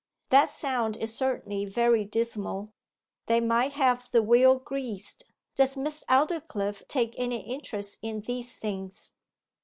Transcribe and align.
'That 0.31 0.49
sound 0.49 0.97
is 0.97 1.13
certainly 1.13 1.63
very 1.63 2.03
dismal. 2.03 2.73
They 3.27 3.39
might 3.39 3.73
have 3.73 4.09
the 4.09 4.23
wheel 4.23 4.55
greased. 4.57 5.25
Does 5.53 5.77
Miss 5.77 6.03
Aldclyffe 6.09 6.87
take 6.87 7.13
any 7.19 7.41
interest 7.47 7.99
in 8.01 8.21
these 8.21 8.55
things? 8.55 9.13